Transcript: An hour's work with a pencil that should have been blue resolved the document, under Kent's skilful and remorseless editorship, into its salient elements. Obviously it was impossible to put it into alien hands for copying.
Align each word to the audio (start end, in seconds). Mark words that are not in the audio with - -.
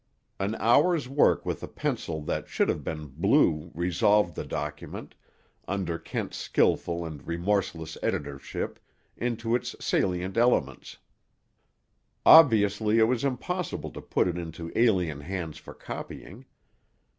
An 0.39 0.55
hour's 0.55 1.07
work 1.07 1.45
with 1.45 1.61
a 1.61 1.67
pencil 1.67 2.21
that 2.23 2.47
should 2.47 2.69
have 2.69 2.83
been 2.83 3.05
blue 3.05 3.69
resolved 3.75 4.33
the 4.33 4.43
document, 4.43 5.13
under 5.67 5.99
Kent's 5.99 6.37
skilful 6.37 7.05
and 7.05 7.27
remorseless 7.27 7.99
editorship, 8.01 8.79
into 9.15 9.53
its 9.53 9.75
salient 9.79 10.37
elements. 10.37 10.97
Obviously 12.25 12.97
it 12.97 13.03
was 13.03 13.23
impossible 13.23 13.91
to 13.91 14.01
put 14.01 14.27
it 14.27 14.39
into 14.39 14.71
alien 14.75 15.19
hands 15.21 15.59
for 15.59 15.75
copying. 15.75 16.45